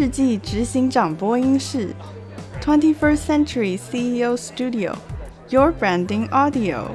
[0.00, 1.94] 世纪执行长播音室
[2.62, 6.92] ，Twenty First Century CEO Studio，Your Branding Audio。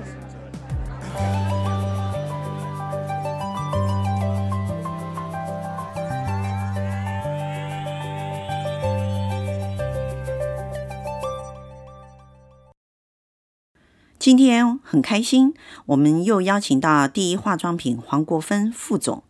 [14.18, 15.54] 今天很开心，
[15.86, 19.22] 我们又邀请到第一化妆品黄国芬副总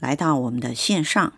[0.00, 1.34] 来到我们的线上。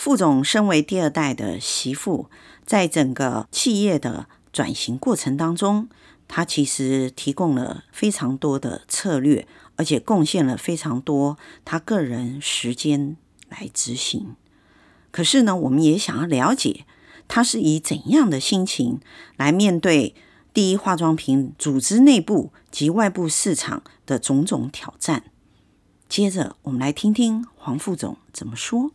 [0.00, 2.30] 副总身为第二代的媳妇，
[2.64, 5.90] 在整个企业的转型过程当中，
[6.26, 13.18] 他其实提供了非常多的策略，而且贡献了非常多他个人时间
[13.50, 14.36] 来执行。
[15.10, 16.86] 可是呢，我们也想要了解
[17.28, 19.00] 他是以怎样的心情
[19.36, 20.14] 来面对。
[20.54, 25.24] 第一化妆品组织内部及外部市场的种种挑战。
[26.08, 28.92] 接着，我们来听听黄副总怎么说。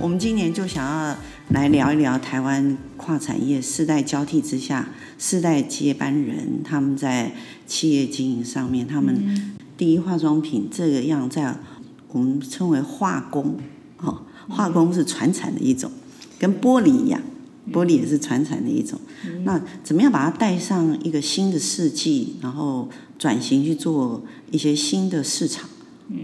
[0.00, 1.16] 我们今年就想要
[1.48, 4.88] 来聊一聊台湾跨产业世代交替之下。
[5.18, 7.32] 世代接班人，他们在
[7.66, 11.52] 企业经营上面，他们第一化妆品这个样，在
[12.12, 13.56] 我们称为化工，
[13.96, 15.90] 哦，化工是传产的一种，
[16.38, 17.20] 跟玻璃一样，
[17.72, 19.00] 玻璃也是传产的一种。
[19.42, 22.88] 那怎么样把它带上一个新的世纪，然后
[23.18, 24.22] 转型去做
[24.52, 25.68] 一些新的市场？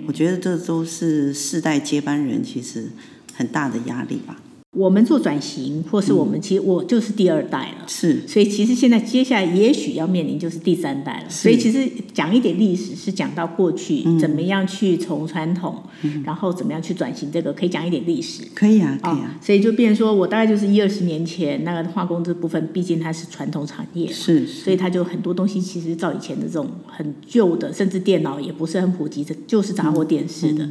[0.06, 2.90] 我觉得这都是世代接班人其实
[3.34, 4.36] 很大的压力吧。
[4.76, 11.30] 我们做转型，或是我们其实我就是第二代了，是，所以其实现在接下来也许要面临就是第三代了。
[11.30, 15.80] 所以其实讲一点历史是讲到过去怎么样去从传统，
[16.24, 18.42] 然后怎么样去转型，这个可以讲一点历史。
[18.52, 19.38] 可以啊，可以啊。
[19.40, 30.68] 所以就变成说我大概就是一二十年前那个化工这部分，毕竟它是传统产业，是，所以它就很多东西其实照以前的这种很旧的，甚至电脑也不是很普及的，就是杂货店式的。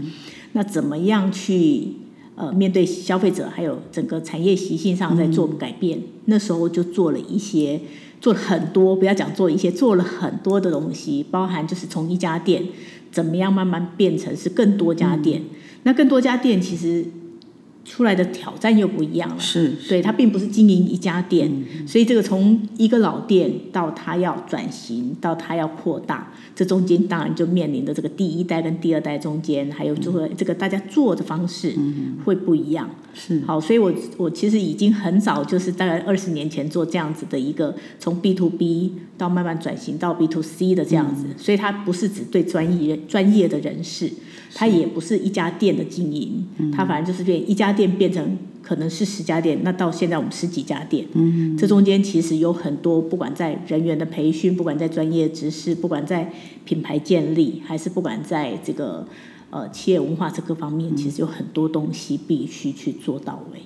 [0.52, 2.03] 那怎么样去？
[2.36, 7.80] 呃，面对消费者还有整个产业习性上在做改变，嗯，那时候就做了一些，
[8.20, 12.64] 做了很多，不要讲做一些，做了很多的东西，包含就是从一家店
[13.12, 17.06] 怎么样慢慢变成是更多家店，嗯，那更多家店其实。
[17.86, 31.76] 出来的挑战又不一样了，是，对，它并不是经营一家店，嗯，所以这个从一个老店到它要转型，到它要扩大，这中间当然就面临的这个第一代跟第二代中间，还有就是这个大家做的方式
[32.24, 44.10] 会不一样，是，好，所以我我其实已经很早就是大概二十年前做这样子的一个从 B to B 到慢慢转型到 B to C 的这样子，嗯，所以它不是只对专业专业的人士。
[44.54, 56.32] 它也不是一家店的经营，它反正就是变一家店变成可能是十家店，那到现在我们十几家店，嗯，这中间其实有很多，不管在人员的培训，不管在专业知识，不管在
[56.64, 59.08] 品牌建立，还是不管在这个
[59.50, 63.60] 呃企业文化这个方面，其实有很多东西必须去做到位。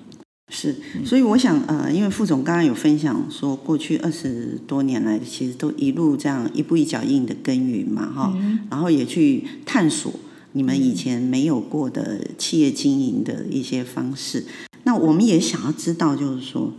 [0.50, 8.34] 是，所以我想呃，因为副总刚刚有分享说，过去二十多年来，其实都一路这样一步一脚印的耕耘嘛，哈，
[8.70, 10.10] 然后也去探索。
[10.52, 14.46] 你们以前没有过的企业经营的一些方式，
[14.84, 16.72] 那我们也想要知道，就是说，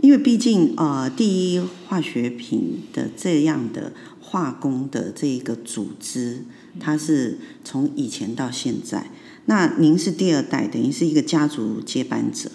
[0.00, 6.44] 因为毕竟呃，第一化学品的这样的化工的这个组织，
[6.80, 9.10] 它是从以前到现在，
[9.46, 12.50] 那您是第二代，等于是一个家族接班者。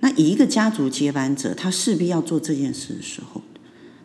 [0.00, 3.42] 那一个家族接班者，他势必要做这件事的时候，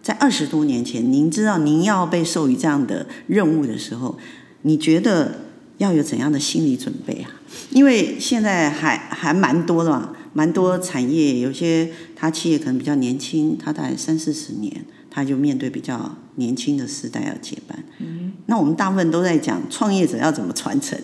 [0.04, 4.18] 在二十多年前，您知道您要被授予这样的任务的时候，
[4.64, 5.49] 你觉得？
[5.80, 7.32] 要有怎样的心理准备啊？
[7.72, 17.84] 因为现在还还蛮多的嘛，蛮多产业，有些他企业可能比较年轻，他大概三四十年，他就面对比较年轻的时代要接班。
[18.00, 21.00] 嗯，那我们大部分都在讲创业者要怎么传承，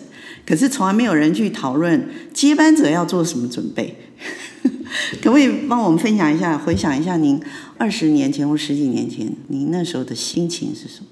[0.46, 3.96] 可是从来没有人去讨论接班者要做什么准备。
[5.22, 7.40] 可不可以帮我们分享一下，回想一下您
[7.78, 11.06] 二十年前或十几年前，您那时候的心情是什么？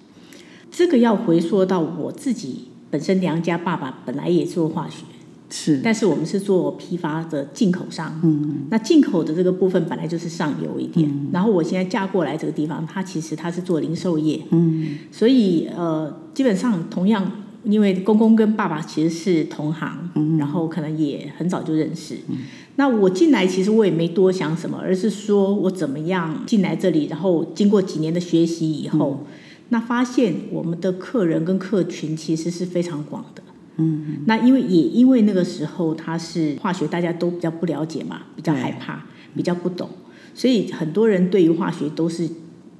[0.70, 2.68] 这个要回溯到我自己。
[2.94, 5.02] 本身娘家爸爸本来也做化学，
[5.50, 17.28] 是，但是我们是做批发的进口商，嗯，那进口的这个部分本来就是上游一点，嗯，然后我现在嫁过来这个地方，他其实他是做零售业，嗯，所以呃，基本上同样，
[17.64, 22.36] 因为公公跟爸爸其实是同行，嗯，然后可能也很早就认识，嗯，
[22.76, 29.18] 那我进来其实我也没多想什么，而是说我怎么样进来这里，然后经过几年的学习以后。
[29.20, 29.26] 嗯
[29.74, 33.42] 那发现我们的客人跟客群其实是非常广的，
[33.78, 39.04] 嗯，嗯，那因为也因为那个时候他是化学，大家都比较不了解嘛，比较害怕，
[39.34, 39.90] 比较不懂，
[40.32, 42.30] 所以很多人对于化学都是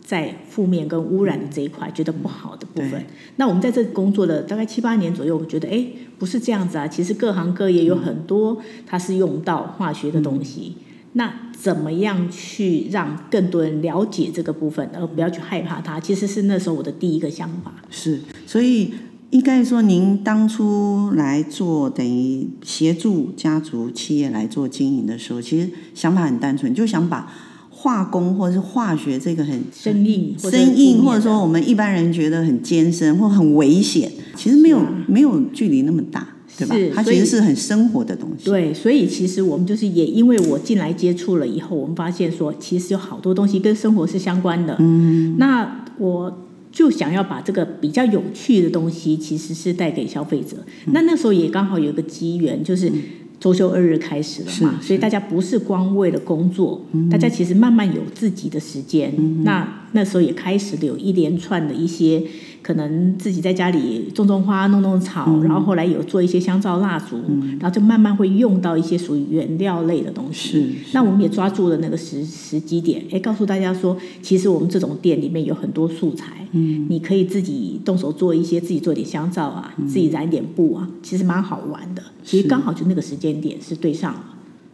[0.01, 3.05] 在负面跟污染的这一块觉得不好的部分。
[3.39, 5.85] 那我们在这工作了大概七八年左右，我们觉得哎，
[6.17, 10.77] 不是这样子啊，其实各行各业有很多它是用到化学的东西。
[11.17, 15.99] 那怎么样去让更多人了解这个部分，而不要去害怕它？
[15.99, 17.73] 其实是那时候我的第一个想法。
[17.89, 18.93] 是，所以
[19.31, 27.33] 应该说，您当初来做等于协助家族企业来做经营的时候，其实想法很单纯，就想把
[27.71, 36.27] 化工或者是化学这个很生硬、生硬，或者说我们一般人觉得很艰深或很危险，其实没有、啊、没有距离那么大。
[36.57, 36.77] 对吧？
[36.95, 38.45] 它其实是很生活的东西。
[38.45, 44.77] 对，所以其实我们就是也因为我进来接触了以后，我们发现说，其实有好多东西跟生活是相关的。
[44.79, 50.57] 嗯，那我就想要把这个比较有趣的东西，其实是带给消费者。
[50.87, 52.91] 嗯、那那时候也刚好有一个机缘，就是
[53.39, 59.13] 周休二日开始了嘛，所以大家不是光为了工作，嗯、大家其实慢慢有自己的时间。
[59.17, 62.23] 嗯、那那时候也开始了有一连串的一些。
[62.65, 70.77] 可能自己在家里种种花、弄弄草，嗯、然后后来有做一些香皂蜡烛，嗯、然后就慢慢会用到一些属于原料类的东西。
[70.95, 82.03] 那我们也抓住了那个时时机点，哎，告诉大家说，其实我们这种店里面有很多素材，嗯，你可以自己动手做一些，自己做点香皂啊，嗯、自己染点布啊，其实蛮好玩的。
[82.25, 84.25] 其实刚好就那个时间点是对上了。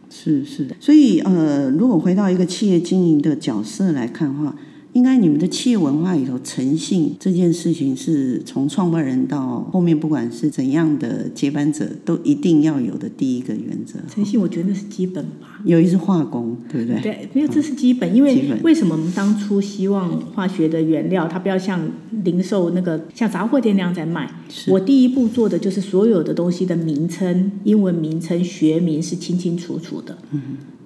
[0.09, 4.55] 是是的，所以呃，如果回到一个企业经营的角色来看的话。
[4.93, 14.01] 应该你们的企业文化里头，诚信这件事情是从创办人到后面，不管是怎样的接班者，都一定要有的第一个原则。
[14.13, 15.61] 诚信，我觉得那是基本吧。
[15.65, 17.01] 有一是化工，对不对？
[17.01, 18.15] 对，没有，这是基本。
[18.15, 21.81] 因为为什么我们当初希望化学的原料，它不要像
[22.25, 24.29] 零售那个像杂货店那样在卖？
[24.69, 30.19] 我第一步做的就是所有的东西的名称、英文名称、学名是清清楚楚的。
[30.33, 30.41] 嗯。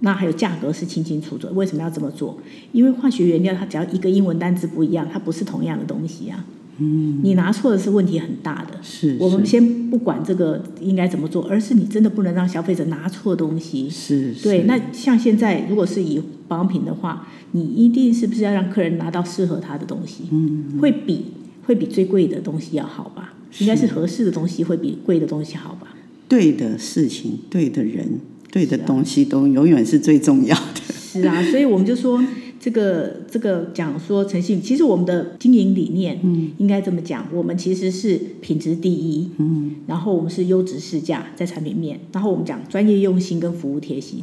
[0.05, 2.39] 那还有价格是清清楚楚，为什么要这么做？
[2.73, 6.45] 因为化学原料它只要一个英文单字不一样，它不是同样的东西啊。
[6.77, 8.79] 嗯，你拿错的是问题很大的。
[8.83, 13.89] 是，我们先不管这个应该怎么做，而是你真的不能让消费者拿错东西。
[13.89, 14.65] 是，对。
[14.65, 20.25] 那像现在如果是以保养品的话，你一定是不是要让客人拿到适合他的东西？
[20.33, 21.27] 嗯，会比
[21.67, 23.35] 会比最贵的东西要好吧？
[23.61, 25.95] 应该是合适的东西会比贵的东西好吧？
[26.29, 28.19] 对的事情，对的人。
[28.55, 30.81] 对的东西都永远是最重要的。
[30.89, 32.23] 是啊，所以我们就说
[32.61, 44.23] 这个这个讲说诚信，其实我们的经营理念，嗯，应该这么讲，我们其实是品质第一，嗯，然后我们是优质试驾在产品面，然后我们讲专业用心跟服务贴心。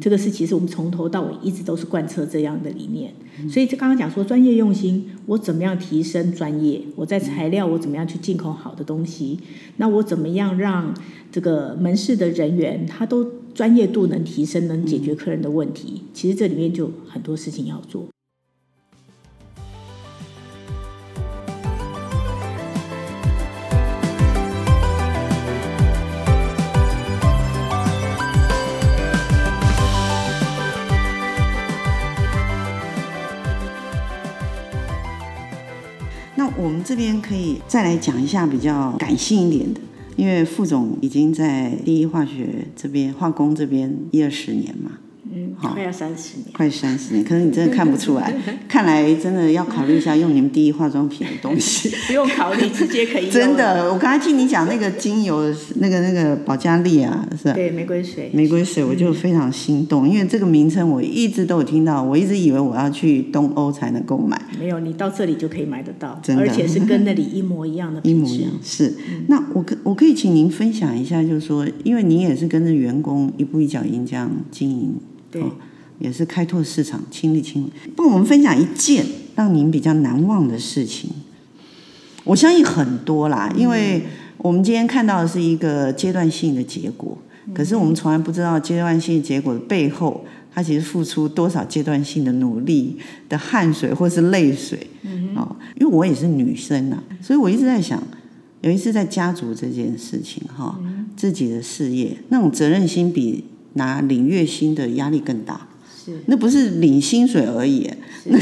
[0.00, 3.12] 这个是其实我们从头到尾一直都是贯彻这样的理念，
[3.48, 6.82] 所以这刚刚讲说专业用心，我怎么样提升专业？
[6.96, 9.38] 我在材料我怎么样去进口好的东西？
[9.76, 10.94] 那我怎么样让
[11.30, 16.02] 这个门市的人员他都专业度能提升，能解决客人的问题？
[16.12, 18.08] 其实这里面就很多事情要做。
[36.60, 39.80] 我们这边可以再来讲一下比较感性一点的，
[40.16, 44.98] 因为副总已经在第一化学这边化工这边一二十年嘛。
[45.34, 48.32] 嗯，快要三十年，快三十年，可是你真的看不出来，
[48.68, 51.90] 看来真的要考虑一下用你们第一化妆品的东西。
[52.08, 53.32] 不用考虑，直接可以用。
[53.32, 57.52] 真的，我刚才听你讲那个精油，那个那个保加利亚是吧？
[57.54, 58.30] 对，玫瑰水。
[58.32, 64.40] 玫瑰水，我就非常心动，嗯、因为这个名称我一直都有听到，我一直以为我要去东欧才能购买。
[64.58, 68.00] 没有，你到这里就可以买得到，真的，而且是跟那里一模一样的。
[68.02, 68.50] 一模一样。
[68.62, 74.94] 是，嗯、那我可我可以请您分享一下，就是说，因为您也是跟着员工一步一脚印这样经营。
[75.30, 75.42] 对。
[75.42, 75.50] 哦
[76.00, 77.68] 也是开拓市场，亲力亲为。
[77.96, 79.04] 帮我们分享一件
[79.34, 81.10] 让您比较难忘的事情。
[82.22, 84.04] 我相信很多啦，因为
[84.36, 87.18] 我们今天看到的是一个阶段性的结果，
[87.52, 92.96] 可是我们从来不知道阶段性结果的背后，它其实付出多少阶段性的努力
[93.28, 94.78] 的汗水或是泪水。
[95.34, 98.00] 哦，因为我也是女生啊，所以我一直在想，
[98.60, 100.78] 有一次在家族这件事情，哈，
[101.16, 103.42] 自己的事业那种责任心比
[103.74, 105.68] 拿领月薪的压力更大。
[106.04, 107.90] 是那不是领薪水而已，
[108.24, 108.38] 那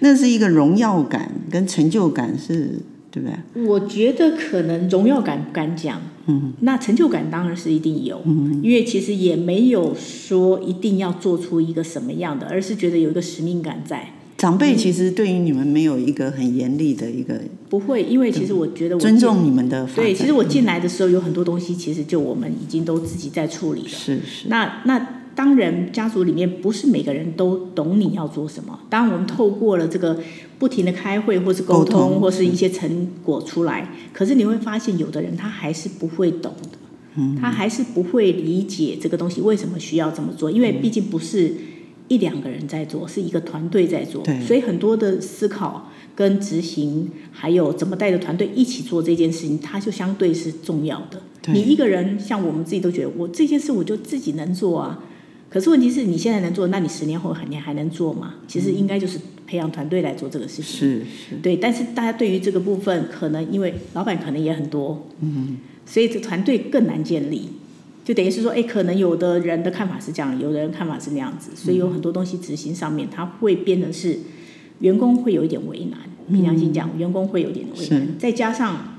[0.00, 2.80] 那是一个荣耀感跟成就感是，是
[3.10, 3.64] 对不对？
[3.64, 14.12] 我觉得可能荣耀感不敢讲，嗯，那成就感当然是一定有，嗯，因为其实也没有说一定要做出一个什么样的，而是觉得有一个使命感在。
[14.38, 19.86] 长辈其实对于你们没有一个很严厉的一个，不会，因为其实我觉得我尊重你们的。
[19.94, 23.88] 对，其实我进来的时候有很多东西，其实就我们已经都自己在处理了。
[23.88, 24.48] 是是。
[24.48, 25.06] 那那。
[25.38, 28.76] 当然家族里面不是每个人都懂你要做什么。
[28.90, 30.18] 当然，我们透过了这个
[30.58, 36.78] 不停的开会，或是沟通，或是一些成果出来，可是你会发现，有的人他还是不会懂的，
[37.14, 41.54] 嗯，他还是不会理解这个东西为什么需要这么做，因为毕竟不是
[42.08, 45.90] 一两个人在做，是一个团队在做，所以很多的思考。
[46.18, 51.22] 跟执行，还有怎么带着团队一起做这件事情，它就相对是重要的。
[51.52, 55.04] 你一个人，像我们自己都觉得，我这件事我就自己能做啊。
[55.48, 58.34] 可是问题是你现在能做，那你十年后你还能做吗？
[58.48, 60.64] 其实应该就是培养团队来做这个事情。
[60.64, 61.36] 是是。
[61.40, 67.48] 对，但是大家对于这个部分，可能因为老板可能也很多，嗯，所以这团队更难建立。
[68.08, 74.20] 就等于是说，哎，可能有的人的看法是这样，有的人看法是那样子，所以有很多东西执行上面，它会变得是。
[74.80, 75.98] 员工会有一点为难，
[76.28, 78.16] 凭良心讲，员工会有点为难。
[78.16, 78.96] 再加上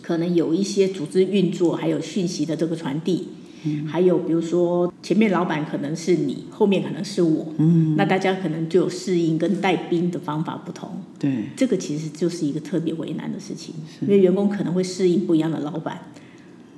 [0.00, 3.26] 可能有一些组织运作，还有讯息的这个传递，
[3.64, 10.88] 嗯、还有比如说前面老板可能是你，后面可能是我，嗯、那大家可能就有适应跟带兵的方法不同。
[11.18, 16.02] 对，这个其实就是一个特别为难的事情，因为员工可能会适应不一样的老板，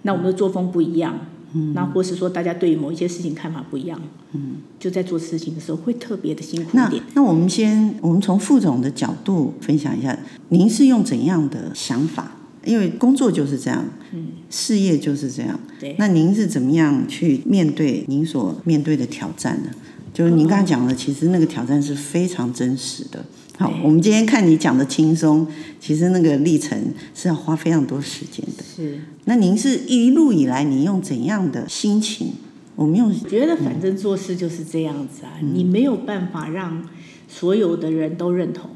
[0.02, 1.20] 那我们的作风不一样。
[1.54, 4.00] 嗯，那或是说大家对于某一些事情看法不一样，
[4.32, 6.90] 嗯，就在做事情的时候会特别的辛苦一点。
[6.90, 10.18] 那那我们先，我们从副总的角度分享一下，
[10.48, 12.32] 您是用怎样的想法？
[12.64, 15.96] 因为工作就是这样，嗯，事业就是这样，对。
[15.98, 19.70] 那您是怎么样去面对您所面对的挑战呢？
[20.14, 23.24] 就是您刚才讲的，其实那个挑战是非常真实的。
[23.62, 25.46] 好，我们今天看你讲的轻松，
[25.78, 26.76] 其实那个历程
[27.14, 28.64] 是要花非常多时间的。
[28.64, 28.98] 是。
[29.26, 32.32] 那您是一路以来，你用怎样的心情？
[32.74, 36.88] 我们用觉得反正做事就是这样子啊，嗯、你没有办法让
[37.28, 38.68] 所有的人都认同。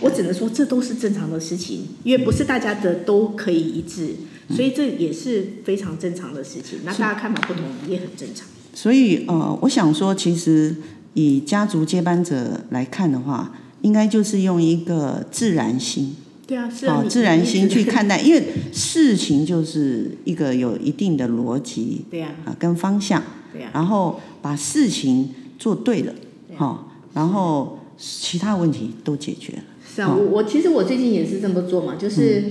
[0.00, 4.10] 我只能说，这都是正常的事情，因为不是大家的都可以一致，
[4.50, 6.80] 所以这也是非常正常的事情。
[6.84, 8.46] 那大家看法不同也很正常。
[8.74, 10.76] 所以呃，我想说，其实
[11.14, 23.22] 以家族接班者来看的话，应该就是用一个自然心，对啊，是啊，自然心去看待，因为事情就是一个有一定的逻辑，对啊，啊跟方向，
[23.52, 26.14] 对啊，然后把事情做对了，
[26.56, 29.62] 好，然后其他问题都解决了。
[29.94, 32.50] 是啊，我我其实我最近也是这么做嘛，就是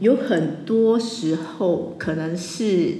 [0.00, 2.98] 有很多时候可能是。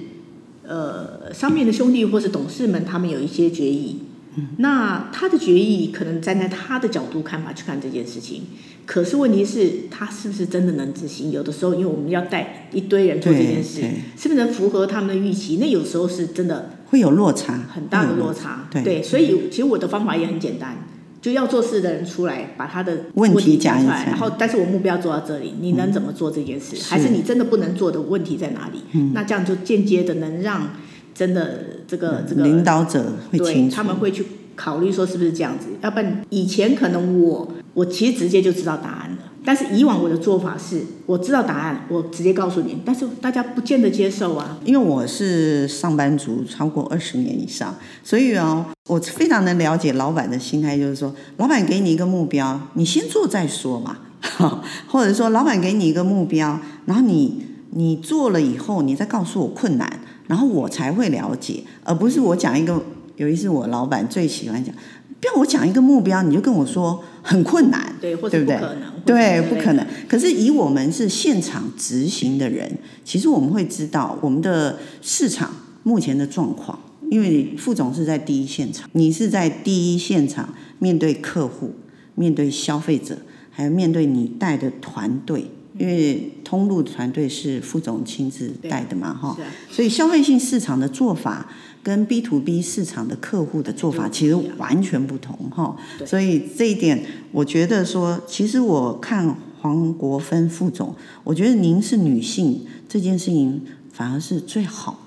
[0.69, 4.01] 呃，上面的兄弟或是董事们，他们有一些决议，
[4.37, 8.43] 嗯，那他的决议可能站在他的角度看法去看这件事情，
[8.85, 11.31] 可是问题是，他是不是真的能执行？
[11.31, 13.83] 有的时候，因为我们要带一堆人做这件事，
[14.17, 15.57] 是不是能符合他们的预期？
[15.61, 18.69] 那有时候是真的会有落差，很大的落差。
[18.71, 20.77] 对，对，所以其实我的方法也很简单。
[21.23, 26.77] 就要做事的人出来，把他的问题讲出来，然后，但是我目标做到这里，你能怎么做这件事？
[26.77, 28.79] 嗯、还是你真的不能做的问题在哪里？
[28.93, 30.71] 嗯、那这样就间接的能让
[31.17, 35.69] 真的这个这个领导者会清楚，他们会去考虑说是不是这样子？
[35.81, 39.19] 要不然以前可能我我其实直接就知道答案了。
[39.43, 44.59] 但是以往我的做法是，我知道答案，我直接告诉你，但是大家不见得接受啊。
[44.65, 53.99] 因为我是上班族超过二十年以上，所以哦，我非常能了解老板的心态，就是说，老板给你一个目标，你先做再说嘛。
[54.89, 59.89] 或者说，老板给你一个目标，然后你你做了以后，你再告诉我困难，
[60.27, 62.83] 然后我才会了解，而不是我讲一个。
[63.17, 64.75] 有一次我老板最喜欢讲。
[65.19, 69.87] 不要我讲一个目标，你就跟我说很困难，对，或者不可能，对，不可能。
[70.07, 72.71] 可是以我们是现场执行的人，
[73.03, 75.51] 其实我们会知道我们的市场
[75.85, 76.79] 目前的状况，
[77.11, 81.75] 因为副总是在第一现场，你是在第一现场面对客户、
[82.15, 83.17] 面对消费者，
[83.51, 89.37] 还有面对你带的团队，因为通路团队是副总亲自带的嘛，哈，
[89.71, 91.49] 所以消费性市场的做法。
[91.83, 104.99] 跟 B to B 市场的客户的做法其实完全不同哈，所以这一点我觉得说，其实我看黄国芬副总，我觉得您是女性这件事情反而是最好，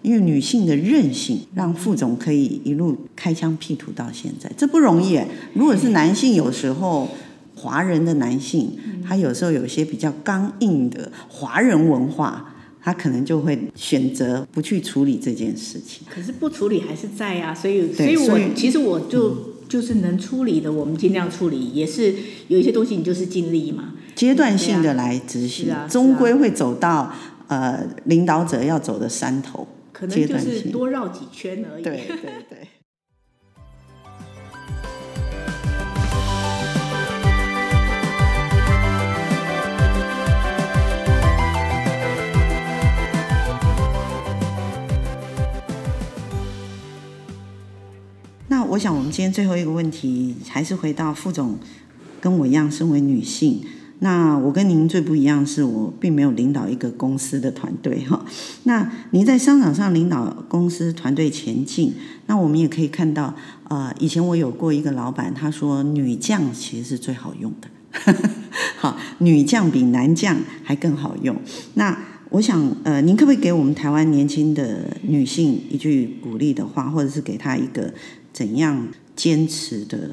[0.00, 5.20] 因为女性的韧性让副总可以一路开疆辟土到现在，这不容易。
[5.52, 7.10] 如果是男性，有时候
[7.62, 8.76] 华人的男性，
[9.06, 12.48] 他有时候有些比较刚硬的华人文化。
[12.84, 16.04] 他可能就会选择不去处理这件事情。
[16.10, 19.38] 可是不处理还是在啊，所以，所以我其实我就、嗯、
[19.68, 21.66] 就是能处理的，我们尽量处理。
[21.66, 22.12] 也是
[22.48, 27.14] 有一些东西，你就是尽力嘛，阶段性的来执行，啊啊、终归会走到
[27.46, 29.68] 呃领导者要走的山头。
[29.92, 31.84] 可能就是多绕几圈而已。
[31.84, 32.16] 对对
[32.50, 32.61] 对。
[48.72, 51.58] 我想我们今天最后一个问题，还是回到副总，
[52.22, 53.62] 跟我一样身为女性。
[53.98, 58.24] 那我跟您最不一样，是我并没有领导一个公司的团队哈。
[58.62, 61.92] 那您在商场上领导公司团队前进，
[62.26, 63.34] 那我们也可以看到，
[63.68, 68.14] 呃，以前我有过一个老板，他说女将其实是最好用的，
[68.80, 71.36] 好，女将比男将还更好用。
[71.74, 71.94] 那
[72.30, 77.92] 我想，呃，您可不可以给我们台湾年轻的女性一句鼓励的话，或者是给她一个
[78.32, 80.10] 怎样坚持的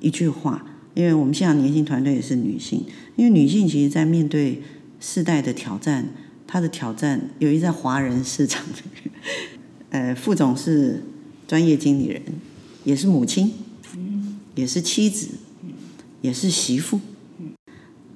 [0.00, 0.66] 一句话？
[0.94, 2.84] 因为我们现在年轻团队也是女性，
[3.14, 4.60] 因为女性其实，在面对
[4.98, 6.08] 世代的挑战，
[6.46, 8.64] 她的挑战，由于在华人市场，
[9.90, 11.02] 呃，副总是
[11.46, 12.20] 专业经理人，
[12.84, 13.52] 也是母亲，
[14.56, 15.28] 也是妻子，
[16.20, 17.00] 也是媳妇，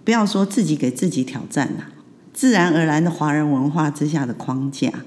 [0.05, 1.89] 不要说自己给自己挑战了，
[2.33, 5.05] 自然而然的华人文化之下的框架，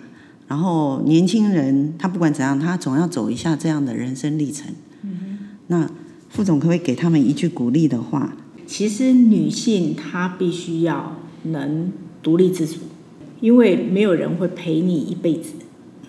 [0.48, 4.74] 然后年轻人他不管怎样，他总要走一下这样的人生历程，
[5.68, 5.90] 那。
[6.30, 8.36] 副总可不可以给他们一句鼓励的话？
[8.68, 11.90] 其实女性她必须要能
[12.22, 12.82] 独立自主，
[13.40, 15.54] 因为没有人会陪你一辈子。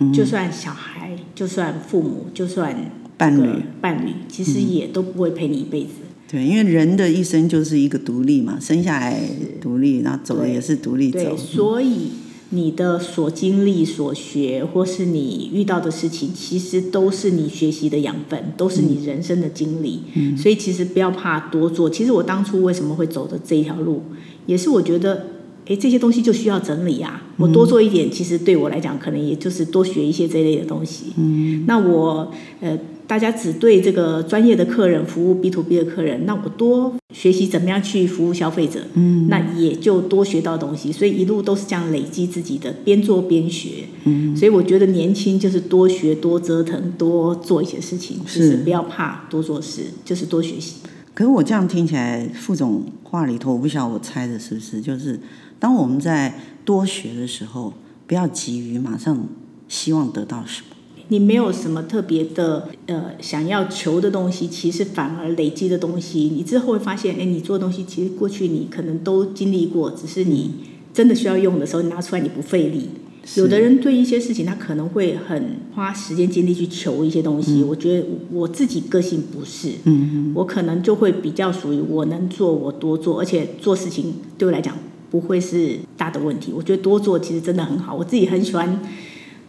[0.00, 5.90] 嗯，就算小孩，就算父母，就算伴侣，伴侣其实也都不会陪你一辈子。
[6.00, 6.12] 嗯。
[6.32, 9.22] 对，因为人的一生就是一个独立嘛，生下来
[9.60, 11.20] 独立，然后走的也是独立走。
[11.20, 12.10] 对，所以。
[12.50, 20.00] 你的所经历、所学，或是你遇到的事情，其实都是你学习的养分，都是你人生的经历。
[20.14, 20.36] 嗯。
[20.36, 21.90] 所以其实不要怕多做。
[21.90, 24.02] 其实我当初为什么会走的这一条路，
[24.46, 25.26] 也是我觉得，
[25.66, 27.22] 哎，这些东西就需要整理啊。
[27.36, 31.12] 我多做一点，其实对我来讲，可能也就是多学一些这类的东西。
[31.16, 31.64] 嗯。
[31.66, 32.78] 那我呃。
[33.08, 50.74] 大家只对这个专业的客人服务 B to B 的客人，那我多学习怎么样去服务消费者，嗯，那也就多学到东西，所以一路都是这样累积自己的，边做边学，嗯，所以我觉得年轻就是多学多折腾多做一些事情，是，就是不要怕多做事，就是多学习。
[51.14, 55.18] 可是我这样听起来，副总话里头，我不晓得我猜的是不是，就是
[55.58, 57.72] 当我们在多学的时候，
[58.06, 59.26] 不要急于马上
[59.66, 60.76] 希望得到什么。
[61.08, 70.50] 你没有什么特别的呃想要求的东西，其实反而累积的东西，你之后会发现，哎，你做的东西其实过去你可能都经历过，只是你
[70.92, 72.88] 真的需要用的时候，你拿出来你不费力。
[73.36, 77.60] 有的人对一些事情，他可能会很花时间精力去求一些东西。
[77.60, 84.74] 嗯、我觉得我自己个性不是，嗯，我可能就会比较属于我能做我多做，而且做事情对我来讲
[85.10, 86.52] 不会是大的问题。
[86.54, 88.80] 我觉得多做其实真的很好，我自己很喜欢。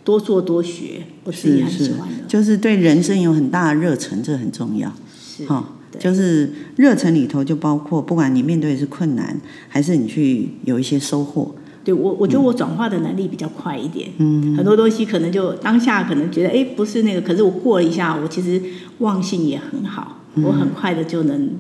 [0.03, 2.15] 多做多学，我自己很喜欢的。
[2.15, 4.91] 是是，就是对人生有很大的热忱，这很重要。
[5.19, 5.65] 是，哈、哦，
[5.99, 11.53] 就是热忱里头就包括，不管你面对的是困难，还是你去有一些收获。
[11.83, 14.09] 对我，我觉得我转化的能力比较快一点。
[14.17, 18.62] 嗯，很多东西可能就当下可能觉得，哎，不是那个，可是我过了一下，我其实
[18.99, 21.51] 忘性也很好，嗯、我很快的就能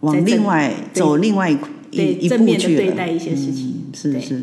[0.00, 1.56] 往另外走另外一
[1.90, 3.74] 对一正面的对待一些事情。
[3.86, 4.42] 嗯、是是。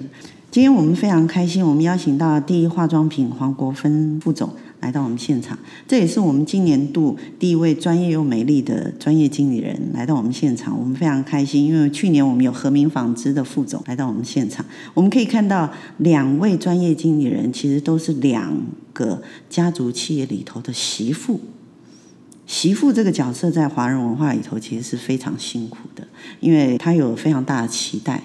[0.57, 5.55] 今天我们非常开心，我们邀请到第一化妆品黄国芬副总来到我们现场，
[5.87, 14.65] 这也是我们今年度第一位专业又美丽的专业经理人来到我们现场，我们非常开心，因为去年我们有和明纺织的副总来到我们现场，
[14.95, 18.51] 我们可以看到两位专业经理人其实都是两
[18.93, 21.39] 个家族企业里头的媳妇，
[22.47, 26.07] 媳妇这个角色在华人文化里头其实是非常辛苦的，
[26.39, 28.23] 因为她有非常大的期待。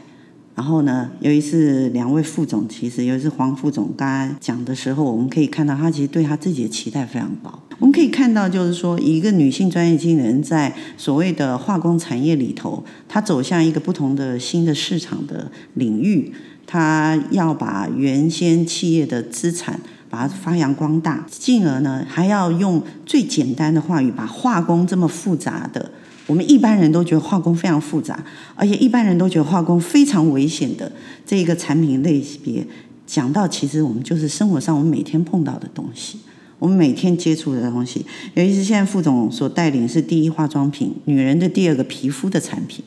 [0.55, 7.59] 然后呢，由于是两位副总，其实尤其是黄副总刚才讲的时候，我们可以看到他其实对他自己的期待非常高。
[7.79, 16.33] 我们可以看到，就是说，一个女性专业经理人在所谓的化工产业里头，她走向一个不同的新的市场的领域，
[16.67, 25.91] 她要把原先企业的资产把它发扬光大，进而呢，还要用最简单的话语把化工这么复杂的。
[26.27, 30.91] 我们一般人都觉得化工非常复杂，而且一般人都觉得化工非常危险的
[31.27, 32.65] 这一个产品类别，
[33.07, 36.19] 讲到其实我们就是生活上我们每天碰到的东西，
[36.59, 38.07] 我们每天接触的东西。
[38.35, 42.85] 尤其是现在副总所带领是第一化妆品，女人的第二个皮肤的产品，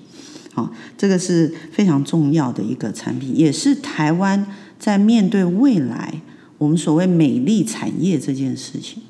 [0.54, 4.46] 好，这个是非常重要的一个产品，也是台湾
[4.80, 6.22] 在面对未来
[6.58, 9.04] 我们所谓美丽产业这件事情。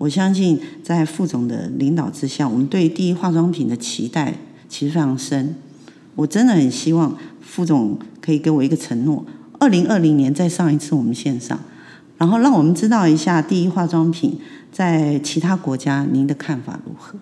[0.00, 4.32] 我相信，在副总的领导之下，我们对第一化妆品的期待
[4.66, 5.54] 其实非常深。
[6.14, 9.22] 我真的很希望副总可以给我一个承诺：
[9.58, 11.60] 二零二零年再上一次我们线上，
[12.16, 14.38] 然后让我们知道一下第一化妆品
[14.72, 17.18] 在其他国家您的看法如何？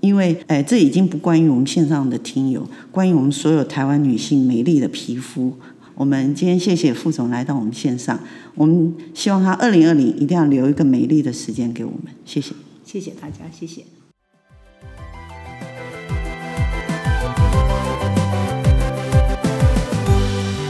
[0.00, 5.52] 因为，哎，这已经不关于我们线上的听友，关于我们所有台湾女性美丽的皮肤。
[5.94, 8.18] 我们今天谢谢副总来到我们线上
[8.54, 12.54] 我们希望他二零二零一定要留一个美丽的时间给我们谢谢。
[12.84, 13.84] 谢谢大家谢谢。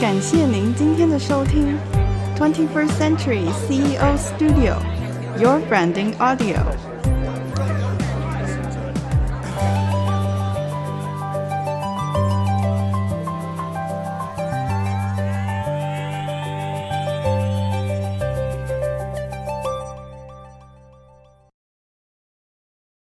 [0.01, 1.77] 感谢您今天的收听。
[2.37, 4.83] Twenty first century ceo studio
[5.39, 6.92] your branding audio